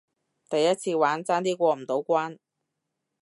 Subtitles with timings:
[0.49, 2.39] 第一次玩，爭啲過唔到關